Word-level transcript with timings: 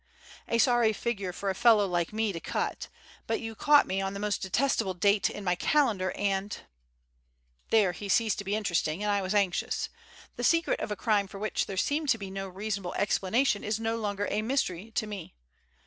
A 0.47 0.57
sorry 0.57 0.93
figure 0.93 1.31
for 1.31 1.51
a 1.51 1.53
fellow 1.53 1.87
like 1.87 2.11
me 2.11 2.33
to 2.33 2.39
cut; 2.39 2.87
but 3.27 3.39
you 3.39 3.53
caught 3.53 3.85
me 3.85 4.01
on 4.01 4.15
the 4.15 4.19
most 4.19 4.41
detestable 4.41 4.95
date 4.95 5.29
in 5.29 5.43
my 5.43 5.53
calendar 5.53 6.09
and" 6.17 6.57
There 7.69 7.91
he 7.91 8.09
ceased 8.09 8.43
being 8.43 8.57
interesting 8.57 9.03
and 9.03 9.11
I 9.11 9.21
anxious. 9.39 9.89
The 10.37 10.43
secret 10.43 10.79
of 10.79 10.89
a 10.89 10.95
crime 10.95 11.27
for 11.27 11.37
which 11.37 11.67
there 11.67 11.77
seemed 11.77 12.09
to 12.09 12.17
be 12.17 12.31
no 12.31 12.47
reasonable 12.47 12.95
explanation 12.95 13.63
is 13.63 13.79
no 13.79 13.95
longer 13.95 14.27
a 14.31 14.41
mystery 14.41 14.89
to 14.89 15.05
me. 15.05 15.35